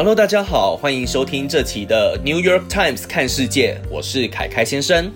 [0.00, 5.12] Hello，大家好，欢迎收听这期的 New York Times 看世界，我是凯凯先生。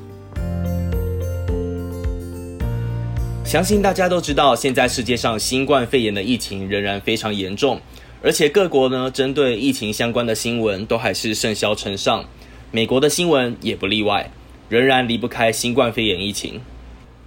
[3.46, 7.80] 相信大家都知道，现在世界上新冠肺炎的疫情仍然非常严重，
[8.20, 12.22] 而且各国呢针对疫情相关的新闻都还是甚嚣尘上，
[12.70, 14.30] 美国的新闻也不例外，
[14.68, 16.60] 仍然离不开新冠肺炎疫情。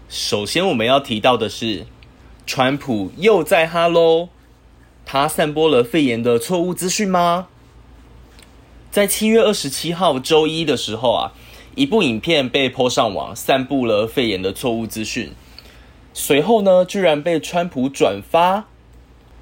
[0.07, 1.87] 首先我们要提到的是，
[2.45, 4.29] 川普又在哈喽。
[5.09, 7.47] 他散播了肺炎的错误资讯吗？
[8.91, 11.31] 在七月二十七号周一的时候啊，
[11.75, 15.31] 一部影片被泼上网，散布了肺炎的错误资讯。
[16.13, 18.65] 随后呢，居然被川普转发。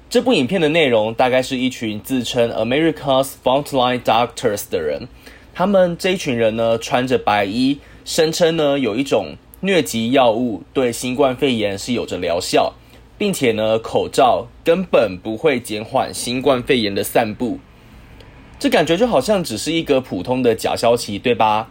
[0.08, 5.08] 这部影片的内容大概是一群自称 America's Frontline Doctors 的人，
[5.52, 12.72] 他们这一群人呢，穿着白衣，声称呢有一种疟疾药物对新冠肺炎是有着疗效。
[13.18, 17.58] 并且呢，口罩根本不会减缓新冠肺炎的散布，
[18.58, 21.70] 这感觉就好像只是一个普通的假消息，对吧？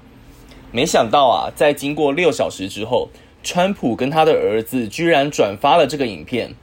[0.72, 3.10] 没想到啊，在经过六小时之后，
[3.44, 6.56] 川普跟他的儿子居然转发了这个影片。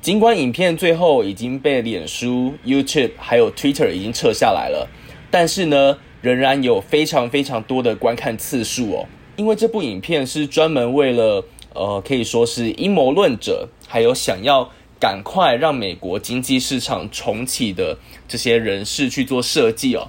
[0.00, 4.88] 尽管影片最后已经被脸书、YouTube 还有 Twitter 已经撤下来了，
[5.30, 9.06] 但是呢，仍然有非常非常多的观看次数哦。
[9.36, 11.44] 因为这部影片是专门为了。
[11.74, 20.08] 呃，可以说是阴谋论者，还有想要赶快让美国经济市场重启的这些人士去做设计哦。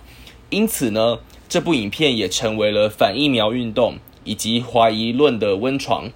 [0.51, 6.11] 因此呢，这部影片也成为了反疫苗运动以及怀疑论的温床。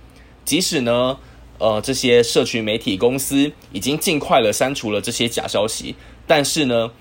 [0.45, 1.17] 即使呢，
[1.58, 6.92] 呃，这些社群媒体公司已经尽快的删除了这些假消息，但是呢，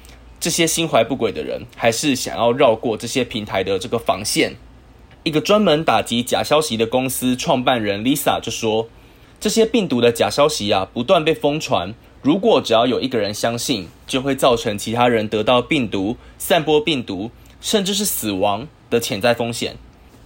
[0.41, 4.57] 这些心怀不轨的人还是想要绕过这些平台的这个防线。
[5.25, 8.89] 一个专门打击假消息的公司创办人 Lisa 就说
[9.41, 11.95] ：“这些病毒的假消息啊，不断被疯传。
[12.23, 19.77] 如果只要有一个人相信，就会造成其他人得到病毒、散播病毒，甚至是死亡的潜在风险。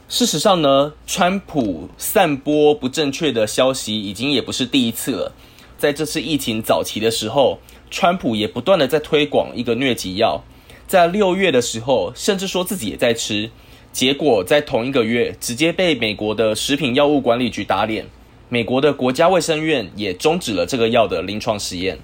[0.09, 5.33] 事实上呢，川普散播不正确的消息已经也不是第一次了。
[5.79, 7.59] 在这次疫情早期的时候，
[7.91, 10.45] 川普也不断的在推广一个疟疾药，
[10.87, 13.51] 在六月的时候，甚至说自己也在吃。”
[13.93, 18.07] 结果在同一个月，直接被美国的食品药物管理局打脸。
[18.49, 21.99] 美国的国家卫生院也终止了这个药的临床实验。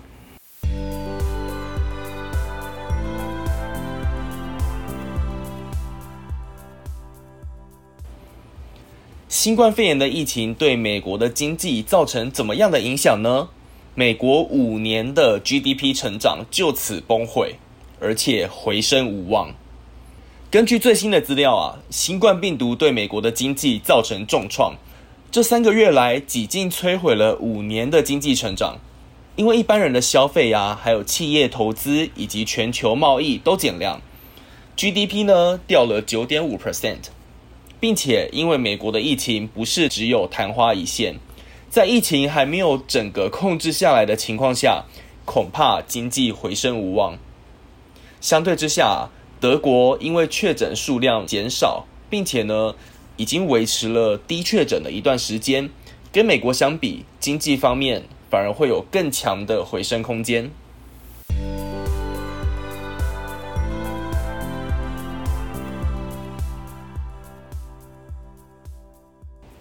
[9.28, 13.48] 新冠肺炎的疫情对美国的经济造成怎么样的影响呢？
[13.94, 17.54] 美国五年的 GDP 成长就此崩毁，
[17.98, 19.54] 而且回升无望。
[20.50, 24.74] 根据最新的资料啊，新冠病毒对美国的经济造成重创，
[25.30, 28.78] 这三个月来几近摧毁了五年的经济成长。
[29.36, 34.00] 因为一般人的消费啊，还有企业投资以及全球贸易都减量
[34.74, 37.10] ，GDP 呢掉了九点五 percent，
[37.78, 41.16] 并且因为美国的疫情不是只有昙花一现，
[41.68, 44.86] 在疫情还没有整个控制下来的情况下，
[45.26, 47.18] 恐怕经济回升无望。
[48.22, 49.10] 相对之下。
[49.40, 52.74] 德国因为确诊数量减少，并且呢，
[53.16, 55.70] 已经维持了低确诊的一段时间，
[56.10, 60.50] 跟美国相比，经济方面反而会有更强的回升空间。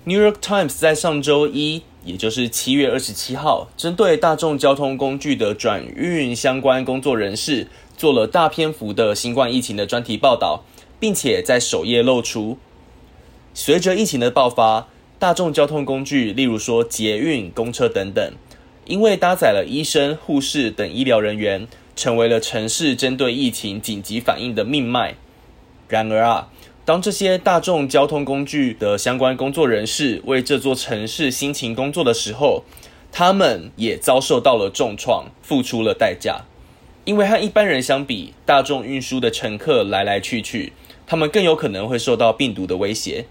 [0.05, 7.67] New York Times 在上周一，也就是七月二十七号，针对大众交通工具的转运相关工作人士。
[7.97, 10.63] 做了大篇幅的新冠疫情的专题报道，
[10.99, 12.59] 并且在首页露出，
[13.55, 18.33] 随着疫情的爆发，大众交通工具，例如说捷运、公车等等，
[18.85, 25.15] 因为搭载了医生、护士等医疗人员，成为了城市针对疫情紧急反应的命脉。
[25.89, 26.49] 然而啊，
[26.87, 32.63] 当这些大众交通工具的相关工作人士为这座城市辛勤工作的时候，
[33.11, 36.45] 他们也遭受到了重创，付出了代价。
[37.03, 40.71] 因为和一般人相比，大众运输的乘客来来去去，
[41.05, 43.25] 他们更有可能会受到病毒的威胁。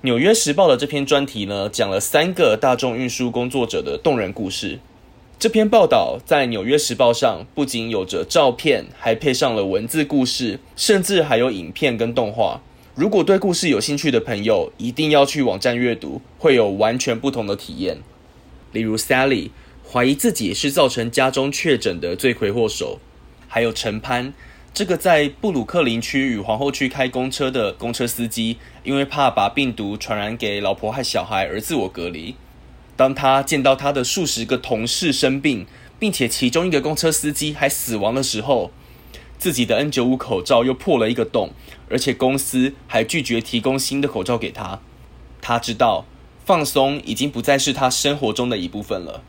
[0.00, 4.78] 纽约时报的这篇专题呢，讲了三个大众运输工作者的动人故事。
[5.38, 12.62] 这篇报道在纽约时报上不仅有着照片，还配上了文字故事，甚至还有影片跟动画。
[13.00, 17.96] 如果对故事有兴趣的朋友，一定要去网站阅读，会有完全不同的体验。
[18.72, 19.48] 例如 Sally。
[19.90, 23.00] 怀疑自己是造成家中确诊的罪魁祸首，
[23.48, 24.34] 还有陈潘
[24.74, 32.36] 这个在布鲁克林区与皇后区开公车的公车司机，因为怕把病毒传染给老婆和小孩而自我隔离。
[32.96, 35.66] 当他见到他的数十个同事生病，
[35.98, 38.70] 并且其中一个公车司机还死亡的时候，
[39.38, 41.50] 自己的 N95 口罩又破了一个洞，
[41.90, 44.80] 而且公司还拒绝提供新的口罩给他。
[45.42, 46.06] 他知道
[46.44, 49.22] 放松已经不再是他生活中的一部分了。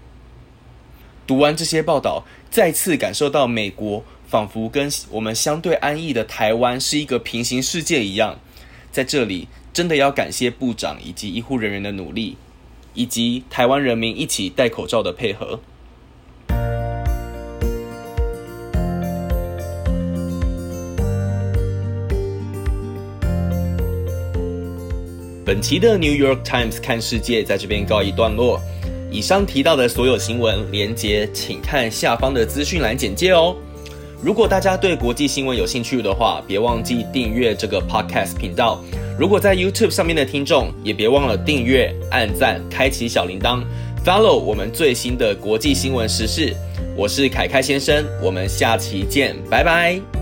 [1.27, 8.39] 读完这些报道，再次感受到美国仿佛跟我们相对安逸的台湾是一个平行世界一样。
[8.91, 12.35] 在这里，真的要感谢部长以及医护人员的努力，
[12.93, 15.61] 以及台湾人民一起戴口罩的配合。
[25.51, 28.57] 本期的《New York Times 看世界》在这边告一段落。
[29.11, 33.53] 以上提到的所有新闻连接，请看下方的资讯栏简介哦。
[34.23, 38.81] 如果大家对国际新闻有兴趣的话，别忘记订阅这个 Podcast 频道。
[39.19, 43.61] 如果在 YouTube 上面的听众，也别忘了订阅、按赞、开启小铃铛
[44.05, 46.55] ，follow 我们最新的国际新闻时事。
[46.95, 50.20] 我是凯凯先生，我们下期见，拜拜。